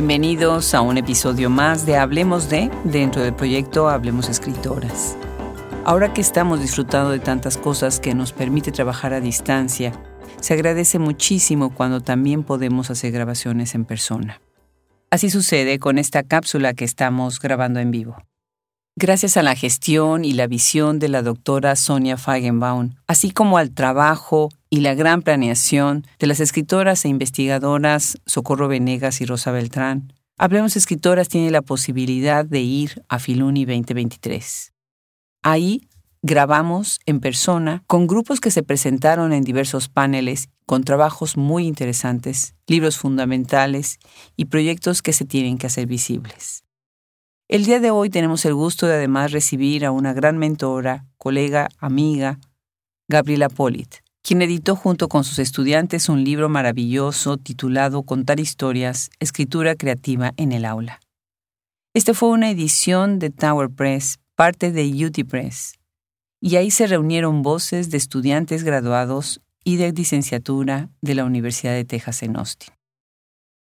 [0.00, 5.14] Bienvenidos a un episodio más de Hablemos de dentro del proyecto Hablemos Escritoras.
[5.84, 9.92] Ahora que estamos disfrutando de tantas cosas que nos permite trabajar a distancia,
[10.40, 14.40] se agradece muchísimo cuando también podemos hacer grabaciones en persona.
[15.10, 18.16] Así sucede con esta cápsula que estamos grabando en vivo.
[19.02, 23.70] Gracias a la gestión y la visión de la doctora Sonia Feigenbaum, así como al
[23.70, 30.12] trabajo y la gran planeación de las escritoras e investigadoras Socorro Venegas y Rosa Beltrán,
[30.36, 34.74] Hablemos Escritoras tiene la posibilidad de ir a Filuni 2023.
[35.42, 35.88] Ahí
[36.20, 42.54] grabamos en persona con grupos que se presentaron en diversos paneles con trabajos muy interesantes,
[42.66, 43.98] libros fundamentales
[44.36, 46.64] y proyectos que se tienen que hacer visibles.
[47.52, 51.68] El día de hoy tenemos el gusto de además recibir a una gran mentora, colega,
[51.80, 52.38] amiga,
[53.08, 53.92] Gabriela Polit,
[54.22, 60.52] quien editó junto con sus estudiantes un libro maravilloso titulado Contar historias, escritura creativa en
[60.52, 61.00] el aula.
[61.92, 65.74] Este fue una edición de Tower Press, parte de UT Press,
[66.40, 71.84] y ahí se reunieron voces de estudiantes graduados y de licenciatura de la Universidad de
[71.84, 72.72] Texas en Austin.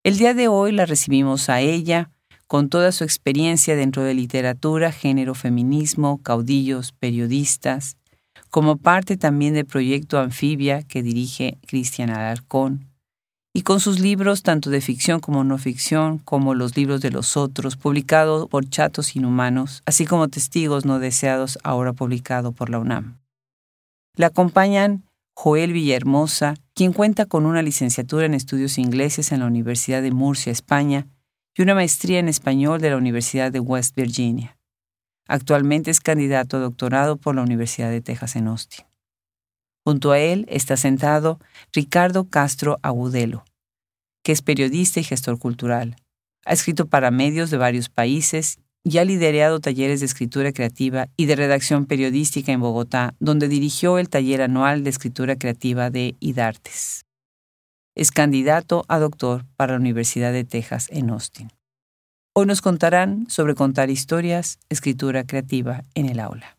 [0.03, 2.11] El día de hoy la recibimos a ella
[2.47, 7.97] con toda su experiencia dentro de literatura, género, feminismo, caudillos, periodistas,
[8.51, 12.87] como parte también del proyecto Anfibia que dirige Cristian Alarcón,
[13.53, 17.39] y con sus libros tanto de ficción como no ficción, como los libros de los
[17.39, 23.19] otros, publicados por Chatos Inhumanos, así como Testigos no deseados, ahora publicado por la UNAM.
[24.15, 30.03] La acompañan Joel Villahermosa, quien cuenta con una licenciatura en estudios ingleses en la Universidad
[30.03, 31.07] de Murcia, España,
[31.57, 34.59] y una maestría en español de la Universidad de West Virginia.
[35.27, 38.85] Actualmente es candidato a doctorado por la Universidad de Texas en Austin.
[39.85, 41.41] Junto a él está sentado
[41.73, 43.45] Ricardo Castro Agudelo,
[44.23, 45.97] que es periodista y gestor cultural.
[46.45, 51.27] Ha escrito para medios de varios países y ha liderado talleres de escritura creativa y
[51.27, 57.06] de redacción periodística en Bogotá, donde dirigió el taller anual de escritura creativa de IDARTES.
[57.97, 61.51] Es candidato a doctor para la Universidad de Texas en Austin.
[62.35, 66.59] Hoy nos contarán sobre contar historias, escritura creativa en el aula.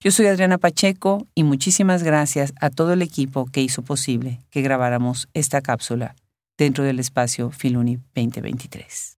[0.00, 4.60] Yo soy Adriana Pacheco y muchísimas gracias a todo el equipo que hizo posible que
[4.60, 6.14] grabáramos esta cápsula
[6.58, 9.16] dentro del espacio Filuni 2023.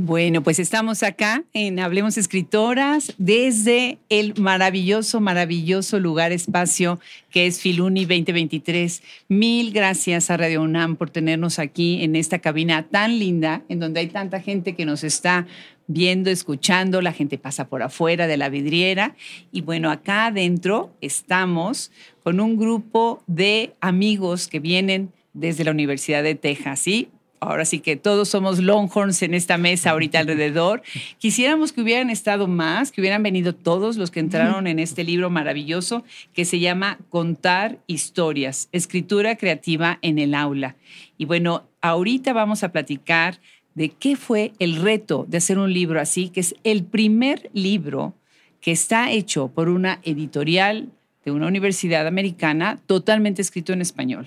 [0.00, 7.00] Bueno, pues estamos acá en Hablemos Escritoras desde el maravilloso, maravilloso lugar, espacio
[7.32, 9.02] que es Filuni 2023.
[9.26, 13.98] Mil gracias a Radio UNAM por tenernos aquí en esta cabina tan linda, en donde
[13.98, 15.48] hay tanta gente que nos está
[15.88, 19.16] viendo, escuchando, la gente pasa por afuera de la vidriera.
[19.50, 21.90] Y bueno, acá adentro estamos
[22.22, 27.08] con un grupo de amigos que vienen desde la Universidad de Texas, ¿sí?
[27.40, 30.82] Ahora sí que todos somos Longhorns en esta mesa ahorita alrededor.
[31.18, 35.30] Quisiéramos que hubieran estado más, que hubieran venido todos los que entraron en este libro
[35.30, 40.76] maravilloso que se llama Contar historias, escritura creativa en el aula.
[41.16, 43.40] Y bueno, ahorita vamos a platicar
[43.74, 48.14] de qué fue el reto de hacer un libro así, que es el primer libro
[48.60, 50.88] que está hecho por una editorial
[51.28, 54.26] de una universidad americana totalmente escrito en español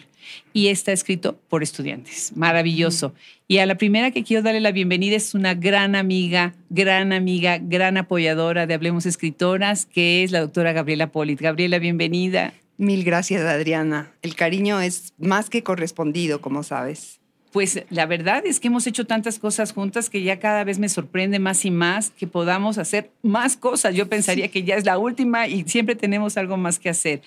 [0.53, 2.31] y está escrito por estudiantes.
[2.35, 3.13] Maravilloso.
[3.47, 7.57] Y a la primera que quiero darle la bienvenida es una gran amiga, gran amiga,
[7.59, 11.39] gran apoyadora de Hablemos Escritoras, que es la doctora Gabriela Polit.
[11.39, 12.53] Gabriela, bienvenida.
[12.77, 14.11] Mil gracias, Adriana.
[14.21, 17.20] El cariño es más que correspondido, como sabes
[17.51, 20.87] pues la verdad es que hemos hecho tantas cosas juntas que ya cada vez me
[20.87, 23.93] sorprende más y más que podamos hacer más cosas.
[23.93, 27.21] Yo pensaría que ya es la última y siempre tenemos algo más que hacer.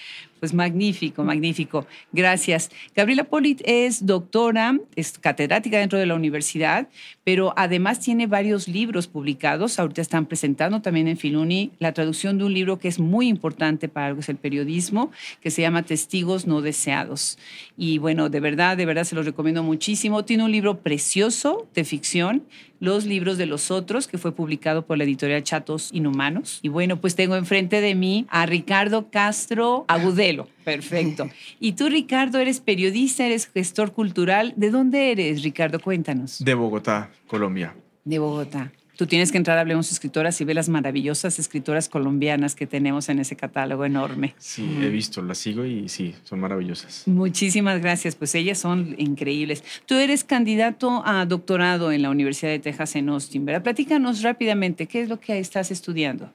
[0.44, 1.86] Pues magnífico, magnífico.
[2.12, 2.70] Gracias.
[2.94, 6.88] Gabriela Polit es doctora, es catedrática dentro de la universidad,
[7.24, 9.78] pero además tiene varios libros publicados.
[9.78, 13.88] Ahorita están presentando también en Filuni la traducción de un libro que es muy importante
[13.88, 17.38] para algo es el periodismo, que se llama Testigos no deseados.
[17.78, 20.26] Y bueno, de verdad, de verdad se los recomiendo muchísimo.
[20.26, 22.44] Tiene un libro precioso de ficción
[22.84, 26.60] los libros de los otros, que fue publicado por la editorial Chatos Inhumanos.
[26.62, 30.48] Y bueno, pues tengo enfrente de mí a Ricardo Castro Agudelo.
[30.64, 31.28] Perfecto.
[31.58, 34.54] Y tú, Ricardo, eres periodista, eres gestor cultural.
[34.56, 35.80] ¿De dónde eres, Ricardo?
[35.80, 36.44] Cuéntanos.
[36.44, 37.74] De Bogotá, Colombia.
[38.04, 38.70] De Bogotá.
[38.96, 43.08] Tú tienes que entrar a Hablemos Escritoras y ver las maravillosas escritoras colombianas que tenemos
[43.08, 44.34] en ese catálogo enorme.
[44.38, 47.02] Sí, he visto, las sigo y sí, son maravillosas.
[47.06, 49.64] Muchísimas gracias, pues ellas son increíbles.
[49.86, 53.64] Tú eres candidato a doctorado en la Universidad de Texas en Austin, ¿verdad?
[53.64, 56.30] Platícanos rápidamente, ¿qué es lo que estás estudiando?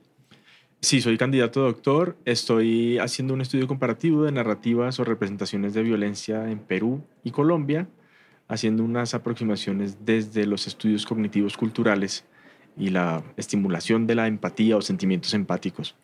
[0.82, 2.18] Sí, soy candidato a doctor.
[2.26, 7.88] Estoy haciendo un estudio comparativo de narrativas o representaciones de violencia en Perú y Colombia
[8.50, 12.26] haciendo unas aproximaciones desde los estudios cognitivos culturales
[12.80, 15.96] y la estimulación de la empatía o sentimientos empáticos.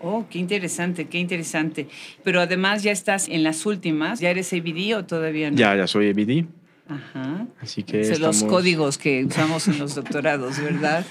[0.00, 1.88] Oh, qué interesante, qué interesante.
[2.22, 5.56] Pero además ya estás en las últimas, ¿ya eres ABD o todavía no?
[5.56, 6.46] Ya, ya soy ABD.
[6.88, 7.46] Ajá.
[7.60, 8.40] Así que Son estamos...
[8.42, 11.04] los códigos que usamos en los doctorados, ¿verdad?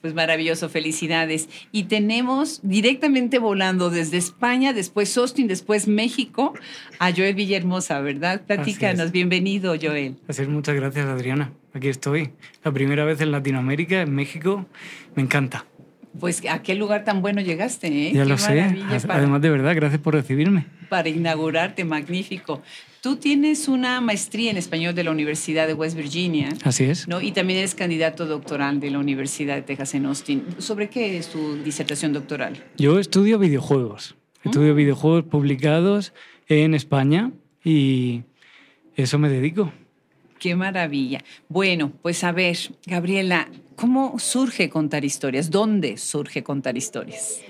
[0.00, 1.48] Pues maravilloso, felicidades.
[1.72, 6.54] Y tenemos directamente volando desde España, después Austin, después México,
[7.00, 8.42] a Joel Villahermosa, ¿verdad?
[8.46, 10.16] Platícanos, bienvenido, Joel.
[10.28, 11.52] Así es, muchas gracias, Adriana.
[11.74, 12.30] Aquí estoy.
[12.62, 14.64] La primera vez en Latinoamérica, en México.
[15.16, 15.64] Me encanta.
[16.20, 18.12] Pues a qué lugar tan bueno llegaste, ¿eh?
[18.14, 18.74] Ya Qué lo sé.
[19.06, 20.66] para- Además, de verdad, gracias por recibirme.
[20.88, 22.62] Para inaugurarte, magnífico.
[23.00, 27.06] Tú tienes una maestría en español de la Universidad de West Virginia, Así es.
[27.06, 27.20] ¿no?
[27.20, 30.44] Y también eres candidato doctoral de la Universidad de Texas en Austin.
[30.58, 32.64] ¿Sobre qué es tu disertación doctoral?
[32.76, 34.16] Yo estudio videojuegos.
[34.44, 34.76] Estudio Mm.
[34.76, 36.12] videojuegos publicados
[36.48, 37.30] en España
[37.64, 38.22] y
[38.96, 39.72] eso me dedico.
[40.38, 41.22] Qué maravilla.
[41.48, 42.56] Bueno, pues a ver,
[42.86, 45.50] Gabriela, ¿cómo surge contar historias?
[45.50, 47.40] ¿Dónde surge contar historias?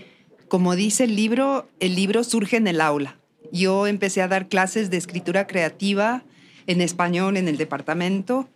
[0.48, 3.16] Como dice el libro, el libro surge en el aula.
[3.52, 6.22] Yo empecé a dar clases de escritura creativa
[6.66, 8.48] en español en el departamento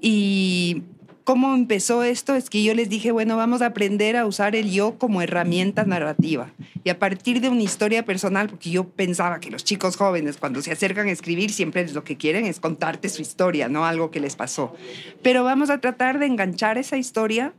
[0.00, 0.82] y
[1.24, 4.70] cómo empezó esto es que yo les dije, bueno, vamos a aprender a usar el
[4.70, 6.52] yo como herramienta narrativa.
[6.84, 10.60] Y a partir de una historia personal, porque yo pensaba que los chicos jóvenes cuando
[10.60, 14.20] se acercan a escribir siempre lo que quieren es contarte su historia, no algo que
[14.20, 14.74] les pasó.
[15.22, 17.54] Pero vamos a tratar de enganchar esa historia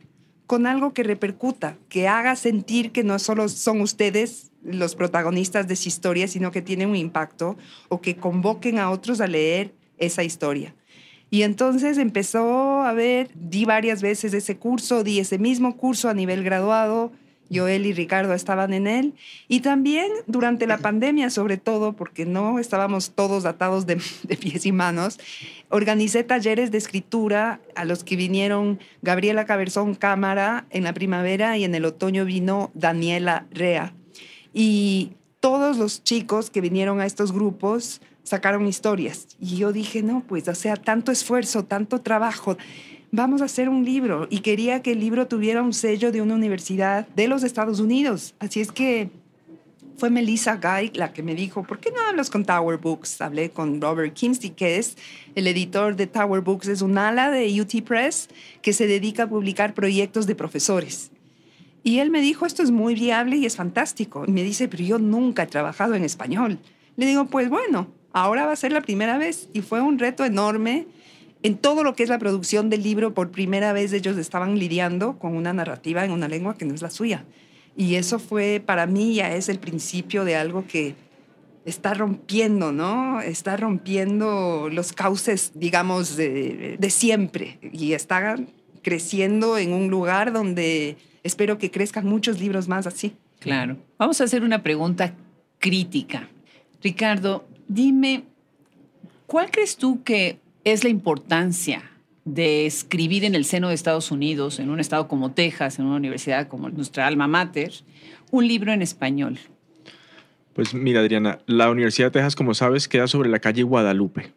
[0.47, 5.75] con algo que repercuta, que haga sentir que no solo son ustedes los protagonistas de
[5.75, 7.57] esa historia, sino que tiene un impacto
[7.89, 10.75] o que convoquen a otros a leer esa historia.
[11.30, 16.13] Y entonces empezó a ver, di varias veces ese curso, di ese mismo curso a
[16.13, 17.12] nivel graduado,
[17.53, 19.13] Joel y Ricardo estaban en él,
[19.47, 23.97] y también durante la pandemia, sobre todo, porque no estábamos todos atados de,
[24.38, 25.19] pies y manos,
[25.69, 31.63] organicé talleres de escritura a los que vinieron Gabriela Caberzón Cámara en la primavera y
[31.63, 33.94] en el otoño vino Daniela Rea.
[34.53, 39.27] Y todos los chicos que vinieron a estos grupos sacaron historias.
[39.39, 42.57] Y yo dije, no, pues, o sea, tanto esfuerzo, tanto trabajo,
[43.15, 44.27] vamos a hacer un libro.
[44.29, 48.35] Y quería que el libro tuviera un sello de una universidad de los Estados Unidos.
[48.39, 49.09] Así es que
[49.97, 53.21] fue Melissa Guy la que me dijo, ¿por qué no hablas con Tower Books?
[53.21, 54.97] Hablé con Robert Kimsey, que es
[55.35, 58.27] el editor de Tower Books, es un ala de UT Press
[58.62, 61.12] que se dedica a publicar proyectos de profesores.
[61.83, 64.25] Y él me dijo, esto es muy viable y es fantástico.
[64.27, 66.59] Y me dice, pero yo nunca he trabajado en español.
[66.97, 69.50] Le digo, pues bueno, ahora va a ser la primera vez.
[69.53, 70.88] Y fue un reto enorme.
[71.45, 75.19] En todo lo que es la producción del libro, por primera vez ellos estaban lidiando
[75.19, 77.24] con una narrativa en una lengua que no es la suya.
[77.77, 80.95] Y eso fue, para mí, ya es el principio de algo que
[81.63, 83.21] está rompiendo, ¿no?
[83.21, 87.59] Está rompiendo los cauces, digamos, de, de siempre.
[87.62, 88.38] Y está
[88.81, 93.13] creciendo en un lugar donde espero que crezcan muchos libros más así.
[93.38, 93.77] Claro.
[94.00, 95.13] Vamos a hacer una pregunta
[95.59, 96.27] crítica.
[96.81, 98.24] Ricardo, dime,
[99.27, 101.83] ¿cuál crees tú que es la importancia
[102.25, 105.95] de escribir en el seno de Estados Unidos, en un estado como Texas, en una
[105.95, 107.71] universidad como nuestra alma mater,
[108.31, 109.38] un libro en español?
[110.53, 114.34] Pues mira, Adriana, la Universidad de Texas, como sabes, queda sobre la calle Guadalupe.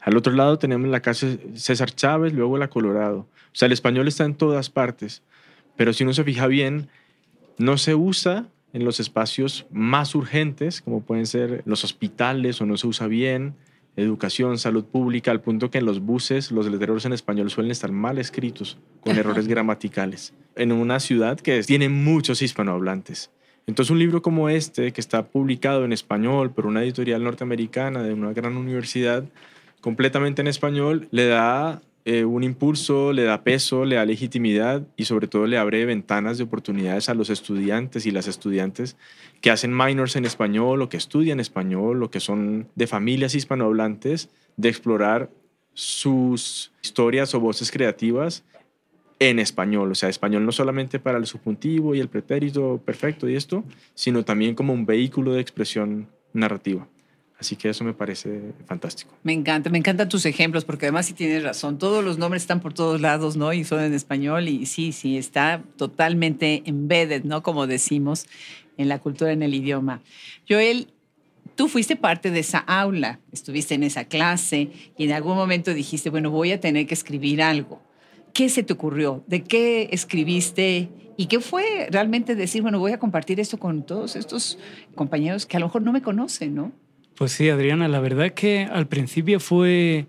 [0.00, 3.26] Al otro lado tenemos la calle César Chávez, luego la Colorado.
[3.52, 5.22] O sea, el español está en todas partes,
[5.76, 6.88] pero si uno se fija bien,
[7.58, 12.76] no se usa en los espacios más urgentes, como pueden ser los hospitales, o no
[12.76, 13.54] se usa bien,
[14.02, 17.92] educación, salud pública, al punto que en los buses los letreros en español suelen estar
[17.92, 23.30] mal escritos, con errores gramaticales, en una ciudad que tiene muchos hispanohablantes.
[23.66, 28.14] Entonces un libro como este, que está publicado en español por una editorial norteamericana de
[28.14, 29.24] una gran universidad,
[29.80, 35.04] completamente en español, le da eh, un impulso, le da peso, le da legitimidad y
[35.04, 38.96] sobre todo le abre ventanas de oportunidades a los estudiantes y las estudiantes
[39.42, 44.30] que hacen minors en español o que estudian español o que son de familias hispanohablantes,
[44.56, 45.28] de explorar
[45.74, 48.42] sus historias o voces creativas
[49.18, 53.36] en español, o sea, español no solamente para el subjuntivo y el pretérito perfecto y
[53.36, 56.88] esto, sino también como un vehículo de expresión narrativa.
[57.38, 59.14] Así que eso me parece fantástico.
[59.22, 61.78] Me encanta, me encantan tus ejemplos, porque además sí tienes razón.
[61.78, 63.52] Todos los nombres están por todos lados, ¿no?
[63.52, 67.44] Y son en español, y sí, sí, está totalmente embedded, ¿no?
[67.44, 68.26] Como decimos,
[68.76, 70.02] en la cultura, en el idioma.
[70.48, 70.92] Joel,
[71.54, 76.10] tú fuiste parte de esa aula, estuviste en esa clase, y en algún momento dijiste,
[76.10, 77.80] bueno, voy a tener que escribir algo.
[78.32, 79.22] ¿Qué se te ocurrió?
[79.28, 80.88] ¿De qué escribiste?
[81.16, 84.58] ¿Y qué fue realmente decir, bueno, voy a compartir esto con todos estos
[84.96, 86.72] compañeros que a lo mejor no me conocen, ¿no?
[87.18, 90.06] Pues sí, Adriana, la verdad es que al principio fue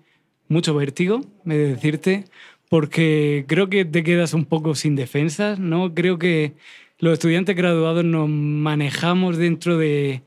[0.47, 2.25] mucho vértigo, me de decirte,
[2.69, 5.95] porque creo que te quedas un poco sin defensas, ¿no?
[5.95, 6.53] Creo que
[6.99, 10.21] los estudiantes graduados nos manejamos dentro de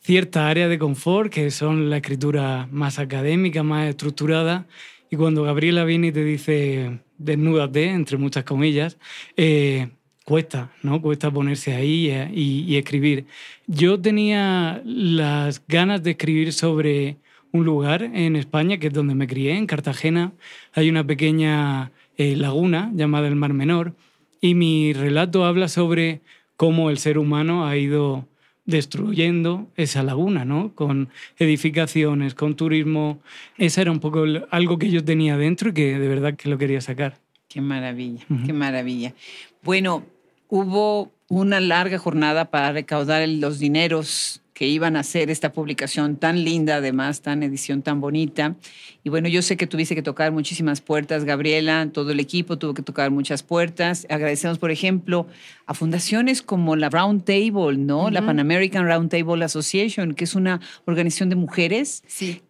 [0.00, 4.66] cierta área de confort, que son la escritura más académica, más estructurada,
[5.08, 8.98] y cuando Gabriela viene y te dice desnúdate, entre muchas comillas,
[9.36, 9.90] eh,
[10.26, 11.00] cuesta, ¿no?
[11.00, 13.26] Cuesta ponerse ahí eh, y, escribir.
[13.68, 17.16] Yo tenía las ganas de escribir sobre
[17.52, 20.32] un lugar en España, que es donde me crié, en Cartagena.
[20.74, 23.94] Hay una pequeña eh, laguna llamada el Mar Menor,
[24.40, 26.22] y mi relato habla sobre
[26.56, 28.26] cómo el ser humano ha ido
[28.64, 30.74] destruyendo esa laguna, ¿no?
[30.74, 33.20] Con edificaciones, con turismo.
[33.58, 36.58] Esa era un poco algo que yo tenía dentro y que de verdad que lo
[36.58, 37.20] quería sacar.
[37.48, 39.14] Qué maravilla, qué maravilla.
[39.62, 40.04] Bueno,
[40.48, 46.42] hubo una larga jornada para recaudar los dineros que iban a hacer esta publicación tan
[46.42, 48.56] linda, además, tan edición tan bonita.
[49.04, 52.72] Y bueno, yo sé que tuviste que tocar muchísimas puertas, Gabriela, todo el equipo tuvo
[52.72, 54.06] que tocar muchas puertas.
[54.08, 55.26] Agradecemos, por ejemplo,
[55.66, 58.08] a fundaciones como la Round Table, ¿no?
[58.08, 62.02] La Pan American Round Table Association, que es una organización de mujeres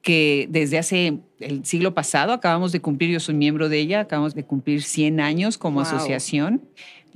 [0.02, 4.36] que desde hace el siglo pasado acabamos de cumplir, yo soy miembro de ella, acabamos
[4.36, 6.62] de cumplir 100 años como asociación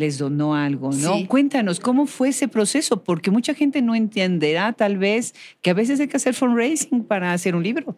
[0.01, 1.27] les donó algo, ¿no?
[1.29, 3.05] Cuéntanos, ¿cómo fue ese proceso?
[3.05, 7.33] Porque mucha gente no entenderá tal vez que a veces hay que hacer fundraising para
[7.33, 7.95] hacer un libro.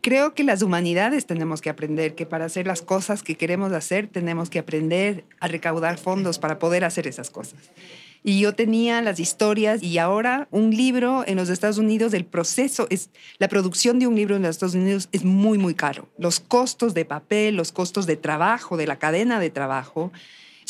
[0.00, 4.08] Creo que las humanidades tenemos que aprender que para hacer las cosas que queremos hacer
[4.08, 7.70] tenemos que aprender a recaudar fondos para poder hacer esas cosas.
[8.24, 12.88] Y yo tenía las historias y ahora un libro en los Estados Unidos, el proceso
[12.90, 16.08] es, la producción de un libro en los Estados Unidos es muy, muy caro.
[16.18, 20.12] Los costos de papel, los costos de trabajo, de la cadena de trabajo,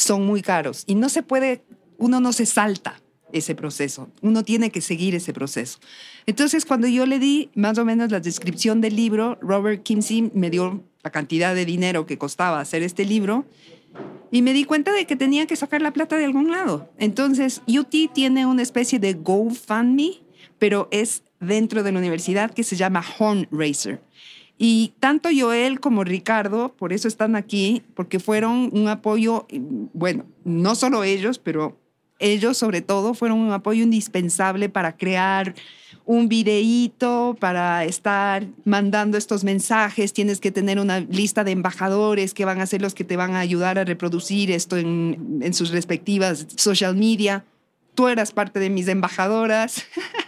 [0.03, 1.63] son muy caros y no se puede,
[1.99, 3.01] uno no se salta
[3.33, 5.79] ese proceso, uno tiene que seguir ese proceso.
[6.27, 10.51] Entonces, cuando yo le di más o menos la descripción del libro, Robert Kimsey me
[10.51, 13.47] dio la cantidad de dinero que costaba hacer este libro
[14.31, 16.91] y me di cuenta de que tenía que sacar la plata de algún lado.
[16.99, 20.23] Entonces, UT tiene una especie de GoFundMe,
[20.59, 24.01] pero es dentro de la universidad que se llama Horn Racer.
[24.65, 29.45] Y tanto Joel como Ricardo, por eso están aquí, porque fueron un apoyo,
[29.93, 31.77] bueno, no solo ellos, pero
[32.21, 35.57] ellos sobre todo fueron un apoyo indispensable para crear
[36.05, 40.13] un videíto, para estar mandando estos mensajes.
[40.13, 43.35] Tienes que tener una lista de embajadores que van a ser los que te van
[43.35, 47.45] a ayudar a reproducir esto en, en sus respectivas social media.
[47.97, 49.83] Tú eras parte de mis embajadoras.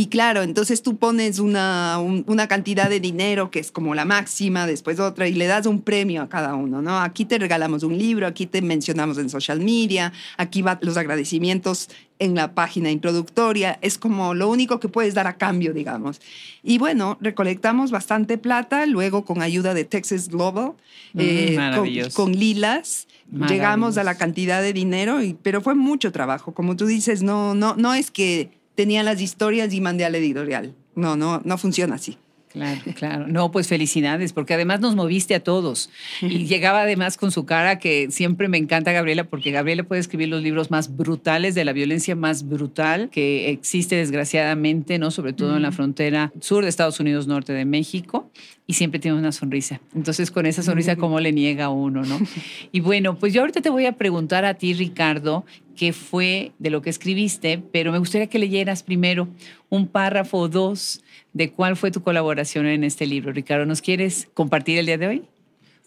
[0.00, 4.64] Y claro, entonces tú pones una, una, cantidad de dinero que es como la máxima,
[4.64, 7.00] después otra, y le das un premio a cada uno, ¿no?
[7.00, 11.88] Aquí te regalamos un libro, aquí te mencionamos en social media, aquí van los agradecimientos
[12.20, 16.20] en la página introductoria, es como lo único que puedes dar a cambio, digamos.
[16.62, 20.74] Y bueno, recolectamos bastante plata, luego con ayuda de Texas Global,
[21.14, 23.08] mm, eh, con, Lilas,
[23.48, 27.56] llegamos a la cantidad de dinero, y, pero fue mucho trabajo, como tú dices, no,
[27.56, 30.72] no, no es que tenía las historias y mandé al editorial.
[30.94, 32.16] No, no, no funciona así.
[32.52, 33.26] Claro, claro.
[33.26, 35.90] No, pues felicidades, porque además nos moviste a todos.
[36.22, 40.28] Y llegaba además con su cara, que siempre me encanta Gabriela, porque Gabriela puede escribir
[40.28, 45.10] los libros más brutales de la violencia más brutal que existe desgraciadamente, ¿no?
[45.10, 48.30] Sobre todo en la frontera sur de Estados Unidos, norte de México
[48.68, 49.80] y siempre tiene una sonrisa.
[49.94, 52.18] Entonces, con esa sonrisa, ¿cómo le niega a uno, no?
[52.70, 55.44] Y bueno, pues yo ahorita te voy a preguntar a ti, Ricardo,
[55.78, 59.28] qué fue de lo que escribiste, pero me gustaría que leyeras primero
[59.68, 63.32] un párrafo o dos de cuál fue tu colaboración en este libro.
[63.32, 65.22] Ricardo, ¿nos quieres compartir el día de hoy?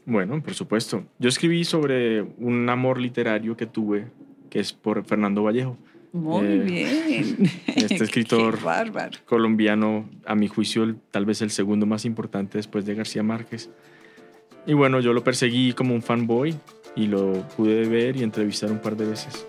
[0.05, 1.03] Bueno, por supuesto.
[1.19, 4.07] Yo escribí sobre un amor literario que tuve,
[4.49, 5.77] que es por Fernando Vallejo.
[6.13, 7.37] Muy eh, bien.
[7.75, 8.59] Este escritor
[9.25, 13.69] colombiano, a mi juicio, tal vez el segundo más importante después de García Márquez.
[14.65, 16.55] Y bueno, yo lo perseguí como un fanboy
[16.95, 19.45] y lo pude ver y entrevistar un par de veces.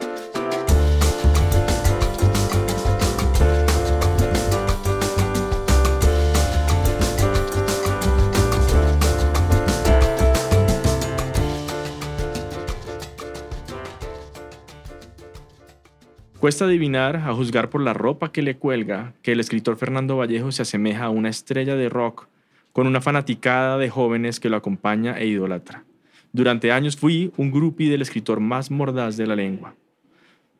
[16.42, 20.50] Cuesta adivinar, a juzgar por la ropa que le cuelga, que el escritor Fernando Vallejo
[20.50, 22.26] se asemeja a una estrella de rock
[22.72, 25.84] con una fanaticada de jóvenes que lo acompaña e idolatra.
[26.32, 29.76] Durante años fui un groupie del escritor más mordaz de la lengua.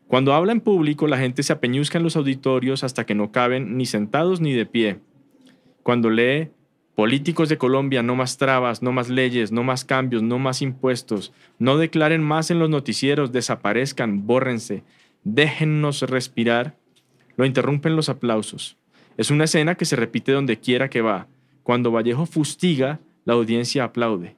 [0.07, 3.77] Cuando habla en público, la gente se apeñuzca en los auditorios hasta que no caben
[3.77, 5.01] ni sentados ni de pie.
[5.83, 6.51] Cuando lee
[6.95, 11.33] Políticos de Colombia, no más trabas, no más leyes, no más cambios, no más impuestos,
[11.59, 14.85] no declaren más en los noticieros, desaparezcan, bórrense,
[15.25, 16.76] déjennos respirar,
[17.37, 18.76] lo interrumpen los aplausos.
[19.17, 21.26] Es una escena que se repite donde quiera que va.
[21.62, 24.37] Cuando Vallejo fustiga, la audiencia aplaude,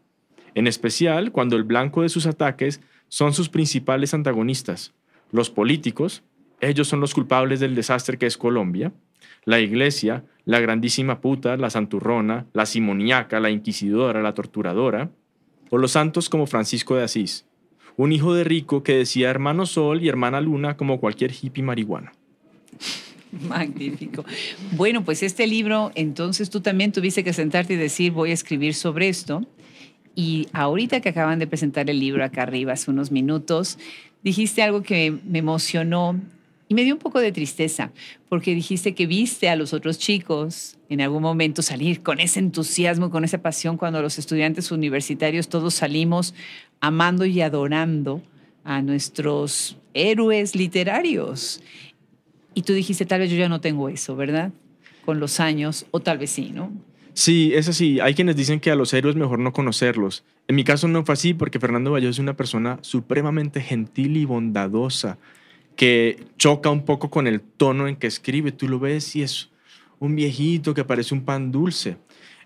[0.55, 4.93] en especial cuando el blanco de sus ataques son sus principales antagonistas,
[5.33, 6.23] los políticos,
[6.61, 8.93] ellos son los culpables del desastre que es Colombia,
[9.45, 15.11] la iglesia, la grandísima puta, la santurrona, la simoniaca, la inquisidora, la torturadora,
[15.71, 17.47] o los santos como Francisco de Asís,
[17.97, 22.13] un hijo de rico que decía hermano sol y hermana luna como cualquier hippie marihuana.
[23.49, 24.25] Magnífico.
[24.73, 28.75] Bueno, pues este libro, entonces tú también tuviste que sentarte y decir, voy a escribir
[28.75, 29.45] sobre esto.
[30.15, 33.79] Y ahorita que acaban de presentar el libro acá arriba, hace unos minutos,
[34.23, 36.21] dijiste algo que me emocionó
[36.75, 37.93] me dio un poco de tristeza,
[38.29, 43.11] porque dijiste que viste a los otros chicos en algún momento salir con ese entusiasmo,
[43.11, 46.35] con esa pasión, cuando los estudiantes universitarios todos salimos
[46.81, 48.23] amando y adorando
[48.65, 51.63] a nuestros héroes literarios.
[52.55, 54.53] Y tú dijiste, tal vez yo ya no tengo eso, ¿verdad?
[55.05, 56.73] Con los años, o tal vez sí, ¿no?
[57.15, 58.01] Sí, es así.
[58.01, 60.25] Hay quienes dicen que a los héroes mejor no conocerlos.
[60.49, 64.25] En mi caso no fue así porque Fernando Vallejo es una persona supremamente gentil y
[64.25, 65.19] bondadosa
[65.77, 68.53] que choca un poco con el tono en que escribe.
[68.53, 69.51] Tú lo ves y es
[69.99, 71.97] un viejito que parece un pan dulce.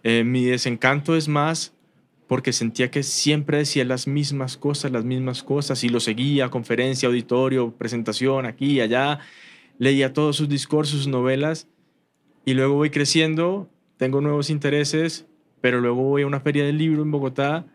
[0.02, 1.75] Eh, mi desencanto es más
[2.28, 7.08] porque sentía que siempre decía las mismas cosas, las mismas cosas, y lo seguía, conferencia,
[7.08, 9.20] auditorio, presentación, aquí y allá,
[9.78, 11.68] leía todos sus discursos, sus novelas,
[12.44, 15.26] y luego voy creciendo, tengo nuevos intereses,
[15.62, 17.66] pero luego voy a una feria del libro en Bogotá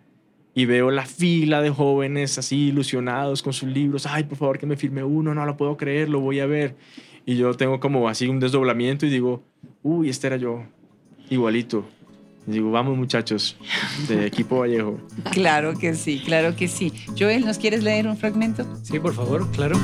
[0.56, 4.66] y veo la fila de jóvenes así ilusionados con sus libros, ay, por favor que
[4.66, 6.76] me firme uno, no lo puedo creer, lo voy a ver.
[7.26, 9.44] Y yo tengo como así un desdoblamiento y digo,
[9.82, 10.64] uy, este era yo,
[11.30, 11.86] igualito.
[12.46, 13.58] Y digo, vamos muchachos,
[14.08, 15.00] de equipo Vallejo.
[15.32, 16.92] Claro que sí, claro que sí.
[17.18, 18.66] Joel, ¿nos quieres leer un fragmento?
[18.84, 19.78] Sí, por favor, claro.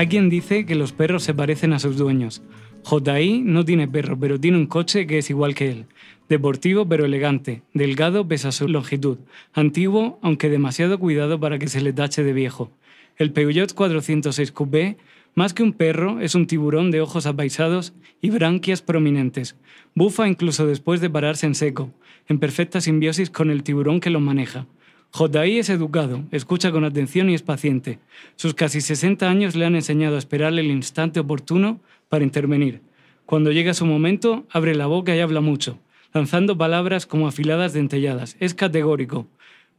[0.00, 2.40] Hay quien dice que los perros se parecen a sus dueños.
[2.84, 3.42] J.I.
[3.42, 5.84] no tiene perro, pero tiene un coche que es igual que él.
[6.26, 9.18] Deportivo pero elegante, delgado pese a su longitud,
[9.52, 12.70] antiguo aunque demasiado cuidado para que se le tache de viejo.
[13.18, 14.96] El Peugeot 406 Coupé,
[15.34, 19.54] más que un perro, es un tiburón de ojos apaisados y branquias prominentes.
[19.94, 21.90] Bufa incluso después de pararse en seco,
[22.26, 24.66] en perfecta simbiosis con el tiburón que lo maneja.
[25.12, 25.58] J.I.
[25.58, 27.98] es educado, escucha con atención y es paciente.
[28.36, 32.80] Sus casi 60 años le han enseñado a esperar el instante oportuno para intervenir.
[33.26, 35.78] Cuando llega su momento, abre la boca y habla mucho,
[36.14, 38.36] lanzando palabras como afiladas dentelladas.
[38.38, 39.26] Es categórico.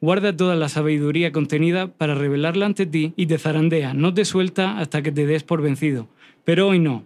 [0.02, 4.80] Guarda toda la sabiduría contenida para revelarla ante ti y te zarandea, no te suelta
[4.80, 6.10] hasta que te des por vencido.
[6.44, 7.06] Pero hoy no.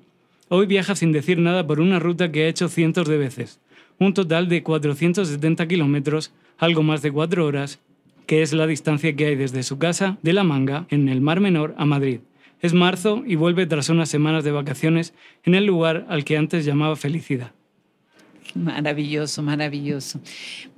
[0.50, 3.60] Hoy viaja sin decir nada por una ruta que ha hecho cientos de veces.
[4.00, 7.80] Un total de 470 kilómetros, algo más de cuatro horas,
[8.26, 11.40] que es la distancia que hay desde su casa de La Manga, en el Mar
[11.40, 12.20] Menor, a Madrid.
[12.62, 16.66] Es marzo y vuelve tras unas semanas de vacaciones en el lugar al que antes
[16.66, 17.52] llamaba felicidad.
[18.56, 20.22] Maravilloso, maravilloso.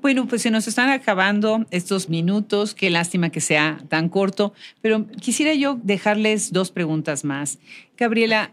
[0.01, 2.73] Bueno, pues se nos están acabando estos minutos.
[2.73, 7.59] Qué lástima que sea tan corto, pero quisiera yo dejarles dos preguntas más.
[7.95, 8.51] Gabriela,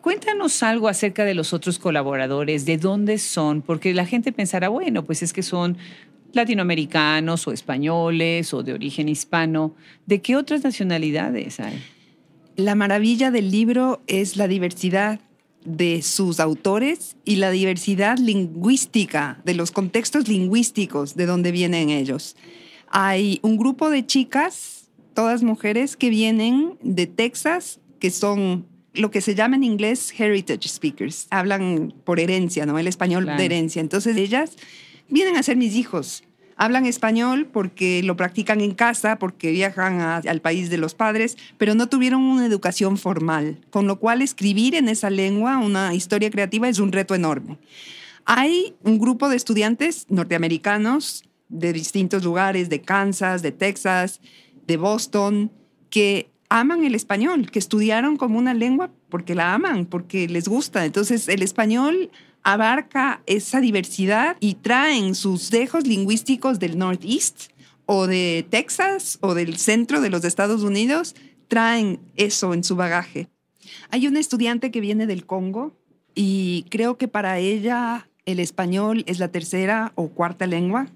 [0.00, 5.04] cuéntanos algo acerca de los otros colaboradores, de dónde son, porque la gente pensará, bueno,
[5.04, 5.78] pues es que son
[6.34, 9.74] latinoamericanos o españoles o de origen hispano.
[10.06, 11.82] ¿De qué otras nacionalidades hay?
[12.56, 15.20] La maravilla del libro es la diversidad
[15.64, 22.36] de sus autores y la diversidad lingüística, de los contextos lingüísticos de donde vienen ellos.
[22.88, 29.20] Hay un grupo de chicas, todas mujeres, que vienen de Texas, que son lo que
[29.20, 31.26] se llama en inglés heritage speakers.
[31.30, 32.78] Hablan por herencia, ¿no?
[32.78, 33.80] El español de herencia.
[33.80, 34.56] Entonces ellas
[35.08, 36.24] vienen a ser mis hijos
[36.56, 41.74] hablan español porque lo practican en casa, porque viajan al país de los padres, pero
[41.74, 46.68] no tuvieron una educación formal, con lo cual escribir en esa lengua una historia creativa
[46.68, 47.58] es un reto enorme.
[48.24, 54.20] Hay un grupo de estudiantes norteamericanos de distintos lugares, de Kansas, de Texas,
[54.66, 55.52] de Boston,
[55.90, 60.84] que aman el español, que estudiaron como una lengua porque la aman, porque les gusta.
[60.84, 62.10] Entonces, el español
[62.44, 67.50] abarca esa diversidad y traen sus dejos lingüísticos del Northeast
[67.86, 71.16] o de Texas o del centro de los Estados Unidos,
[71.48, 73.28] traen eso en su bagaje.
[73.90, 75.76] Hay una estudiante que viene del Congo
[76.14, 80.88] y creo que para ella el español es la tercera o cuarta lengua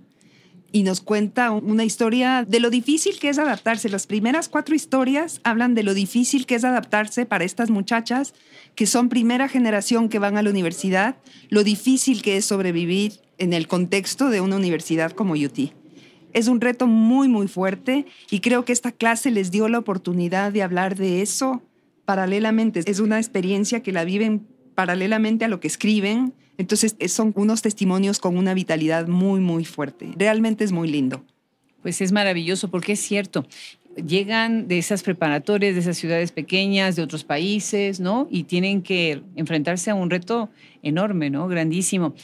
[0.70, 3.88] y nos cuenta una historia de lo difícil que es adaptarse.
[3.88, 8.34] Las primeras cuatro historias hablan de lo difícil que es adaptarse para estas muchachas
[8.74, 11.16] que son primera generación que van a la universidad,
[11.48, 15.72] lo difícil que es sobrevivir en el contexto de una universidad como UT.
[16.32, 20.52] Es un reto muy, muy fuerte y creo que esta clase les dio la oportunidad
[20.52, 21.62] de hablar de eso
[22.04, 22.82] paralelamente.
[22.84, 24.46] Es una experiencia que la viven
[24.78, 26.32] paralelamente a lo que escriben.
[26.56, 30.12] Entonces son unos testimonios con una vitalidad muy, muy fuerte.
[30.16, 31.24] Realmente es muy lindo.
[31.82, 33.44] Pues es maravilloso porque es cierto.
[33.96, 38.28] Llegan de esas preparatorias, de esas ciudades pequeñas, de otros países, ¿no?
[38.30, 40.48] Y tienen que enfrentarse a un reto
[40.84, 41.48] enorme, ¿no?
[41.48, 42.14] Grandísimo.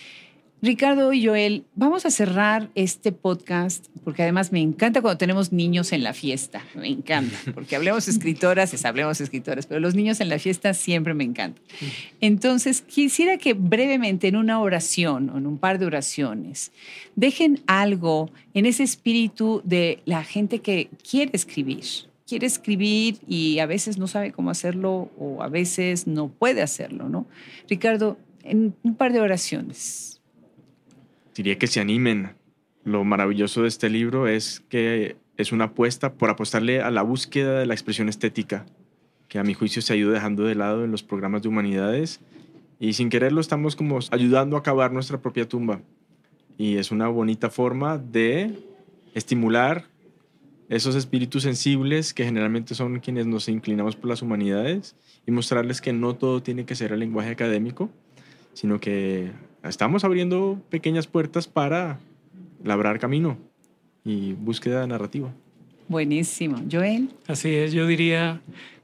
[0.64, 5.92] Ricardo y Joel, vamos a cerrar este podcast porque además me encanta cuando tenemos niños
[5.92, 10.30] en la fiesta, me encanta, porque hablemos escritoras, es hablemos escritoras, pero los niños en
[10.30, 11.62] la fiesta siempre me encantan.
[12.22, 16.72] Entonces, quisiera que brevemente en una oración o en un par de oraciones
[17.14, 21.84] dejen algo en ese espíritu de la gente que quiere escribir,
[22.26, 27.10] quiere escribir y a veces no sabe cómo hacerlo o a veces no puede hacerlo,
[27.10, 27.26] ¿no?
[27.68, 30.14] Ricardo, en un par de oraciones
[31.34, 32.34] diría que se animen.
[32.84, 37.58] Lo maravilloso de este libro es que es una apuesta por apostarle a la búsqueda
[37.58, 38.66] de la expresión estética,
[39.28, 42.20] que a mi juicio se ha ido dejando de lado en los programas de humanidades
[42.78, 45.80] y sin quererlo estamos como ayudando a cavar nuestra propia tumba.
[46.56, 48.52] Y es una bonita forma de
[49.14, 49.86] estimular
[50.68, 55.92] esos espíritus sensibles que generalmente son quienes nos inclinamos por las humanidades y mostrarles que
[55.92, 57.90] no todo tiene que ser el lenguaje académico,
[58.54, 59.30] sino que
[59.68, 61.98] estamos abriendo pequeñas puertas para
[62.62, 63.36] labrar camino
[64.04, 65.32] y búsqueda narrativa.
[65.88, 66.62] Buenísimo.
[66.70, 67.10] Joel.
[67.26, 68.40] Así es, yo diría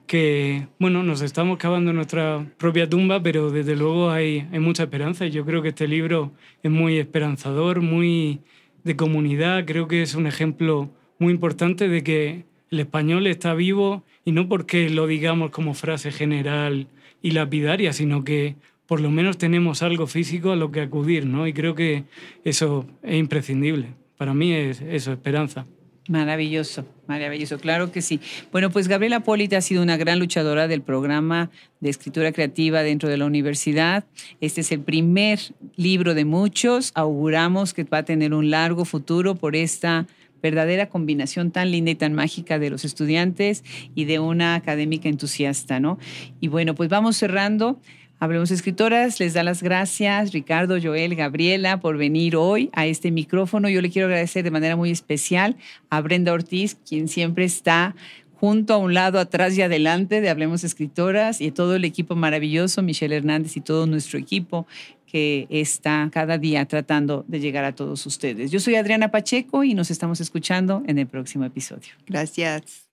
[0.07, 5.25] que, bueno, nos estamos cavando nuestra propia tumba, pero desde luego hay, hay mucha esperanza
[5.27, 8.41] y yo creo que este libro es muy esperanzador, muy
[8.83, 14.03] de comunidad, creo que es un ejemplo muy importante de que el español está vivo
[14.25, 16.89] y no porque lo digamos como frase general
[17.23, 18.57] y lapidaria, sino que
[18.91, 21.47] por lo menos tenemos algo físico a lo que acudir, ¿no?
[21.47, 22.03] Y creo que
[22.43, 23.95] eso es imprescindible.
[24.17, 25.65] Para mí es eso, esperanza.
[26.09, 28.19] Maravilloso, maravilloso, claro que sí.
[28.51, 33.09] Bueno, pues Gabriela Polita ha sido una gran luchadora del programa de escritura creativa dentro
[33.09, 34.07] de la universidad.
[34.41, 35.39] Este es el primer
[35.77, 36.91] libro de muchos.
[36.97, 40.09] Auguramos que va a tener un largo futuro por esta
[40.43, 43.63] verdadera combinación tan linda y tan mágica de los estudiantes
[43.95, 46.01] y de una académica entusiasta, ¿no?
[46.41, 47.79] Y bueno, pues vamos cerrando.
[48.23, 53.71] Hablemos Escritoras les da las gracias, Ricardo, Joel, Gabriela, por venir hoy a este micrófono.
[53.71, 55.57] Yo le quiero agradecer de manera muy especial
[55.89, 57.97] a Brenda Ortiz, quien siempre está
[58.35, 62.83] junto a un lado, atrás y adelante de Hablemos Escritoras y todo el equipo maravilloso,
[62.83, 64.67] Michelle Hernández y todo nuestro equipo
[65.07, 68.51] que está cada día tratando de llegar a todos ustedes.
[68.51, 71.95] Yo soy Adriana Pacheco y nos estamos escuchando en el próximo episodio.
[72.07, 72.90] Gracias.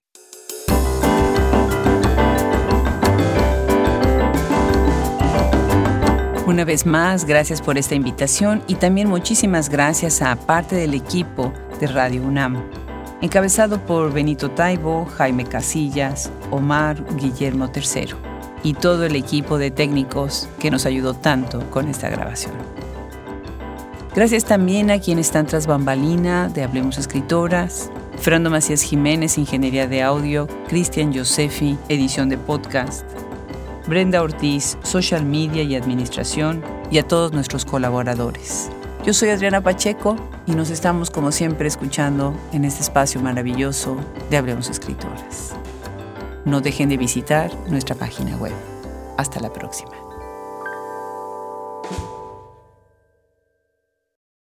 [6.48, 11.52] Una vez más, gracias por esta invitación y también muchísimas gracias a parte del equipo
[11.78, 12.64] de Radio UNAM,
[13.20, 18.14] encabezado por Benito Taibo, Jaime Casillas, Omar Guillermo III
[18.62, 22.54] y todo el equipo de técnicos que nos ayudó tanto con esta grabación.
[24.14, 30.02] Gracias también a quienes están tras bambalina de Hablemos Escritoras, Fernando Macías Jiménez, Ingeniería de
[30.02, 33.04] Audio, Cristian Josefi, Edición de Podcast,
[33.88, 38.70] Brenda Ortiz, Social Media y Administración, y a todos nuestros colaboradores.
[39.02, 43.96] Yo soy Adriana Pacheco y nos estamos como siempre escuchando en este espacio maravilloso
[44.28, 45.54] de Hablemos Escritoras.
[46.44, 48.52] No dejen de visitar nuestra página web.
[49.16, 50.07] Hasta la próxima.